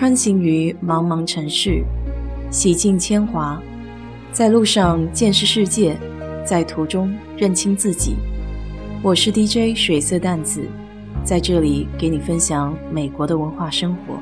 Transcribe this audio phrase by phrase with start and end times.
[0.00, 1.84] 穿行于茫茫城市，
[2.50, 3.62] 洗尽铅华，
[4.32, 5.94] 在路上见识世界，
[6.42, 8.16] 在途中认清自己。
[9.02, 10.66] 我是 DJ 水色淡子，
[11.22, 14.18] 在这里给你分享美国的文化生活。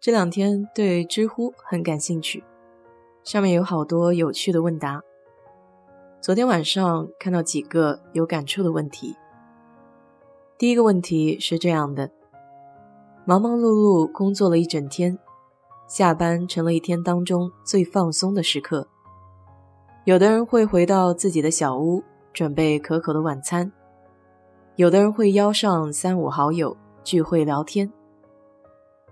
[0.00, 2.42] 这两天对知乎很感兴趣，
[3.22, 5.02] 上面有好多有趣的问答。
[6.20, 9.14] 昨天晚上看到几个有感触的问题。
[10.64, 12.10] 第一个问题是这样的：
[13.26, 15.18] 忙忙碌碌工作了一整天，
[15.86, 18.88] 下班成了一天当中最放松的时刻。
[20.04, 23.70] 有的人会回到自己的小屋，准备可口的晚餐；
[24.76, 27.86] 有的人会邀上三五好友聚会聊天；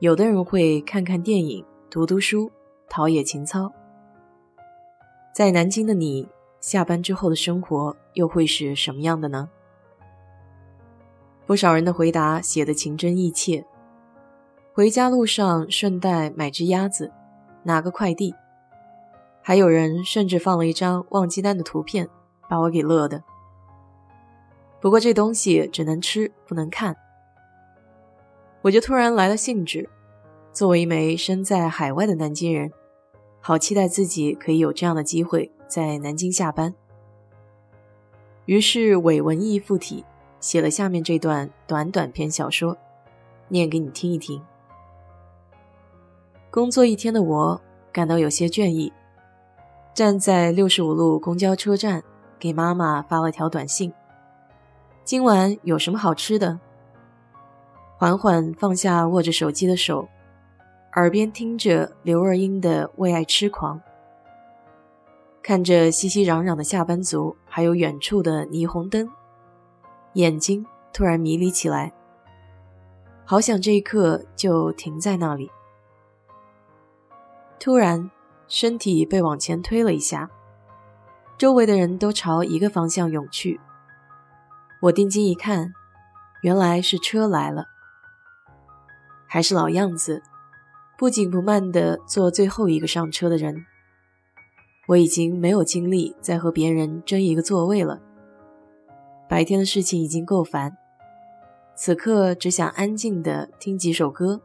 [0.00, 2.50] 有的人会看看电影、读读书，
[2.88, 3.70] 陶冶情操。
[5.32, 6.28] 在南京的你，
[6.58, 9.48] 下班之后的生活又会是什么样的呢？
[11.46, 13.64] 不少人的回答写得情真意切。
[14.72, 17.12] 回家路上顺带买只鸭子，
[17.62, 18.34] 拿个快递。
[19.40, 22.08] 还有人甚至放了一张忘鸡蛋的图片，
[22.48, 23.22] 把我给乐的。
[24.80, 26.96] 不过这东西只能吃不能看。
[28.62, 29.88] 我就突然来了兴致，
[30.52, 32.72] 作为一枚身在海外的南京人，
[33.40, 36.74] 好期待自己可以有这样的机会在南京下班。
[38.46, 40.04] 于是伪文艺附体。
[40.46, 42.78] 写了下面这段短短篇小说，
[43.48, 44.40] 念给你听一听。
[46.52, 47.60] 工作一天的我
[47.92, 48.92] 感到有些倦意，
[49.92, 52.00] 站在六十五路公交车站，
[52.38, 53.92] 给妈妈发了条短信
[55.02, 56.60] ：“今晚有什么好吃的？”
[57.98, 60.08] 缓缓放下握着手机的手，
[60.92, 63.78] 耳边听着刘若英的《为爱痴狂》，
[65.42, 69.10] 看着熙熙攘攘的下班族，还有远处的霓虹灯。
[70.16, 70.64] 眼睛
[70.94, 71.92] 突然迷离起来，
[73.26, 75.50] 好想这一刻就停在那里。
[77.60, 78.10] 突然，
[78.48, 80.30] 身体被往前推了一下，
[81.36, 83.60] 周围的人都朝一个方向涌去。
[84.80, 85.74] 我定睛一看，
[86.40, 87.66] 原来是车来了。
[89.26, 90.22] 还是老样子，
[90.96, 93.66] 不紧不慢地做最后一个上车的人。
[94.86, 98.00] 我已经没有精力再和别人争一个座位了。
[99.28, 100.76] 白天的事情已经够烦，
[101.74, 104.40] 此刻只想安静的听几首歌，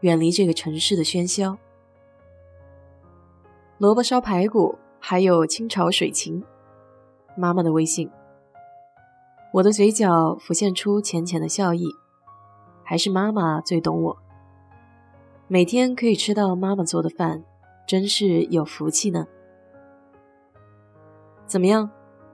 [0.00, 1.58] 远离这个城市的喧嚣。
[3.76, 6.42] 萝卜烧排骨，还有清炒水芹。
[7.36, 8.10] 妈妈的微信。
[9.52, 11.86] 我的嘴角浮现出浅浅的笑意，
[12.82, 14.18] 还是妈妈最懂我。
[15.46, 17.44] 每天可以吃到妈妈做的饭，
[17.86, 19.26] 真是有福气呢。
[21.46, 21.90] 怎么样，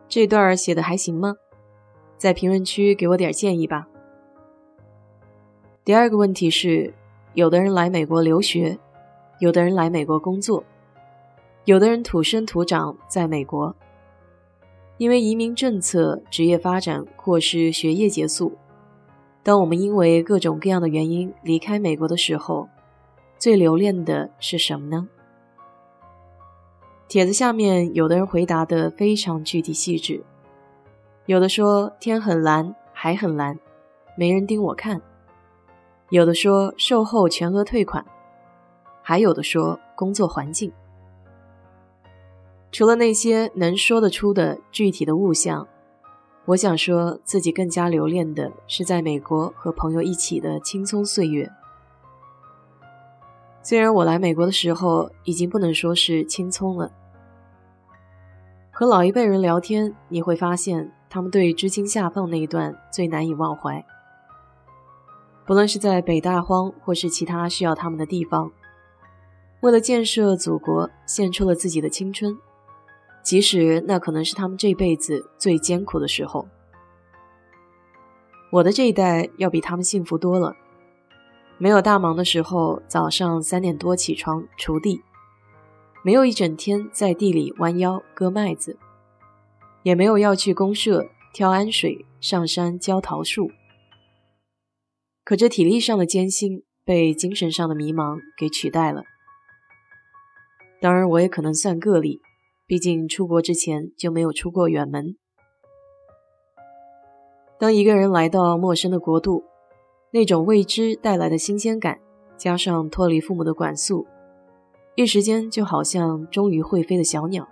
[0.09, 1.35] 这段写的还行吗？
[2.17, 3.89] 在评论区给我点建议吧。
[5.85, 6.95] 第二个问题是，
[7.35, 8.79] 有的人来美国留学，
[9.39, 10.65] 有的人来美国工作，
[11.65, 13.75] 有的人土生土长在美国，
[14.97, 18.57] 因为移民政策、职业发展或是学业结束。
[19.43, 22.67] 当我们因为各种各样的原因离开美国的时候，
[23.39, 25.07] 最留恋的是什么呢？
[27.07, 30.25] 帖子下面有的人回答的非常具体细致。
[31.27, 33.59] 有的说天很蓝，海很蓝，
[34.15, 35.01] 没人盯我看；
[36.11, 38.05] 有的说售后全额退款，
[39.01, 40.71] 还有的说工作环境。
[42.71, 45.67] 除了那些能说得出的具体的物象，
[46.45, 51.51] 我想说自己更加留恋的是在美国和朋友一起的青葱岁月。
[53.63, 56.93] 虽然我来美国的时候已经不能说是青葱了，
[58.71, 60.93] 和老一辈人聊天，你会发现。
[61.15, 63.87] 他们对知青下放那一段最难以忘怀。
[65.47, 68.51] 不论是在北大荒，或是其他需要他们的地方，
[69.61, 72.37] 为了建设祖国，献出了自己的青春，
[73.23, 76.49] 即使那可能是他们这辈子最艰苦的时候。
[78.51, 80.57] 我的这一代要比他们幸福多了，
[81.59, 85.01] 没有大忙的时候，早上三点多起床锄地，
[86.03, 88.77] 没有一整天在地里弯腰割麦子。
[89.85, 93.51] 也没有要去公社挑氨水、上山浇桃树，
[95.23, 99.05] 可这体力上的艰辛被精神上的迷茫给取代了。
[100.81, 102.23] 当然，我也可能算个例，
[102.67, 105.17] 毕竟出国之前就没有出过远门。
[107.59, 109.45] 当一个人来到陌生的国度，
[110.13, 112.01] 那种未知带来的新鲜感，
[112.39, 114.07] 加上脱离父母的管束，
[114.95, 117.47] 一时间就好像终于会飞的小鸟。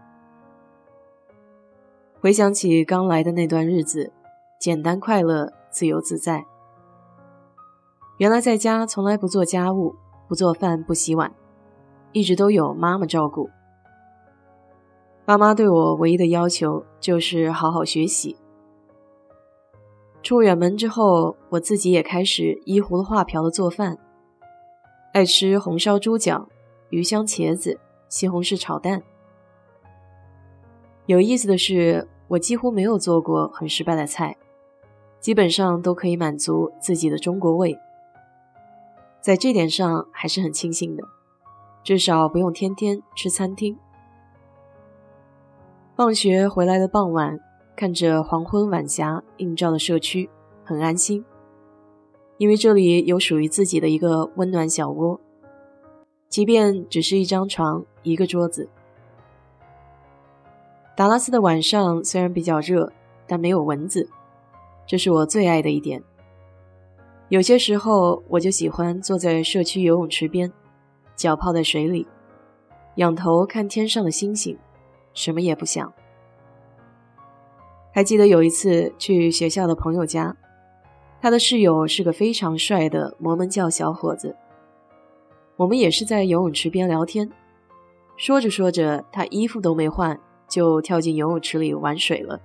[2.22, 4.12] 回想起刚来的那段日子，
[4.60, 6.46] 简单快乐自由自在。
[8.18, 9.96] 原来在家从来不做家务，
[10.28, 11.34] 不做饭，不洗碗，
[12.12, 13.50] 一直都有妈妈照顾。
[15.24, 18.36] 爸妈对我唯一的要求就是好好学习。
[20.22, 23.98] 出远门之后，我自己也开始依葫芦画瓢的做饭，
[25.12, 26.48] 爱吃红烧猪脚、
[26.90, 29.02] 鱼香茄子、西红柿炒蛋。
[31.06, 34.36] 有意思的是，我几乎没有做过很失败的菜，
[35.18, 37.76] 基本上都可以满足自己的中国胃。
[39.20, 41.02] 在这点上还是很庆幸的，
[41.82, 43.76] 至少不用天天吃餐厅。
[45.96, 47.38] 放学回来的傍晚，
[47.76, 50.30] 看着黄昏晚霞映照的社区，
[50.64, 51.24] 很安心，
[52.38, 55.20] 因为这里有属于自己的一个温暖小窝，
[56.28, 58.68] 即便只是一张床、一个桌子。
[60.94, 62.92] 达拉斯的晚上虽然比较热，
[63.26, 64.08] 但没有蚊子，
[64.86, 66.02] 这是我最爱的一点。
[67.28, 70.52] 有些时候，我就喜欢坐在社区游泳池边，
[71.16, 72.06] 脚泡在水里，
[72.96, 74.58] 仰头看天上的星星。
[75.14, 75.92] 什么也不想。
[77.94, 80.36] 还记得有一次去学校的朋友家，
[81.20, 84.36] 他的室友是个非常帅的摩门教小伙子。
[85.56, 87.30] 我们也是在游泳池边聊天，
[88.16, 90.18] 说着说着，他衣服都没换
[90.52, 92.38] 就跳进游泳池里玩水了。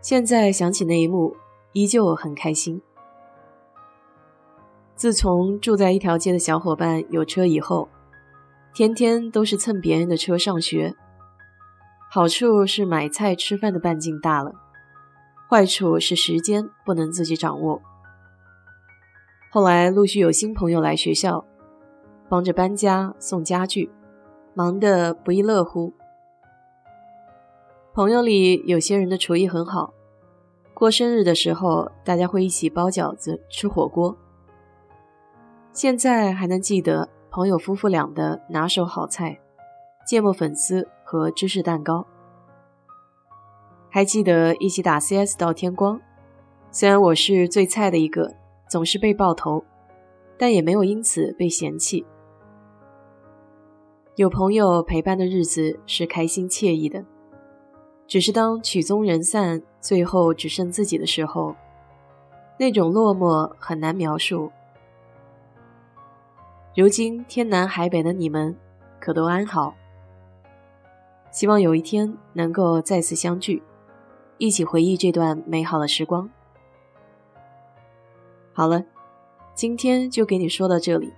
[0.00, 1.36] 现在想起那一幕，
[1.72, 2.80] 依旧很开心。
[4.94, 7.88] 自从住在一条街的小伙伴有车以后，
[8.72, 10.94] 天天都是蹭别人的车上学。
[12.08, 14.52] 好处是买菜吃饭的半径大了，
[15.50, 17.82] 坏处是时间不能自己掌握。
[19.50, 21.44] 后来陆续有新朋友来学校，
[22.28, 23.90] 帮着搬家送家具，
[24.54, 25.92] 忙得不亦乐乎。
[27.94, 29.94] 朋友里有些人的厨艺很好，
[30.74, 34.16] 过生日的时候大家会一起包饺子、吃火锅。
[35.72, 39.38] 现在还能记得朋友夫妇俩的拿手好菜——
[40.04, 40.88] 芥末粉丝。
[41.06, 42.04] 和芝士蛋糕，
[43.90, 46.00] 还记得一起打 CS 到天光。
[46.72, 48.34] 虽然我是最菜的一个，
[48.68, 49.62] 总是被爆头，
[50.36, 52.04] 但也没有因此被嫌弃。
[54.16, 57.04] 有朋友陪伴的日子是开心惬意的，
[58.06, 61.54] 只是当曲终人散，最后只剩自己的时候，
[62.58, 64.50] 那种落寞很难描述。
[66.76, 68.56] 如今天南海北的你们，
[69.00, 69.74] 可都安好？
[71.30, 73.62] 希望有一天能够再次相聚，
[74.38, 76.28] 一起回忆这段美好的时光。
[78.52, 78.84] 好了，
[79.54, 81.12] 今天就给你说到这里。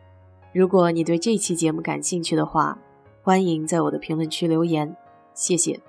[0.54, 2.78] 如果你对这期节目感兴趣的话，
[3.22, 4.96] 欢迎在我的评论区留言，
[5.34, 5.80] 谢谢。